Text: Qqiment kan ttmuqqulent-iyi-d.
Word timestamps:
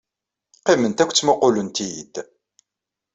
Qqiment 0.57 0.95
kan 0.97 1.07
ttmuqqulent-iyi-d. 1.11 2.13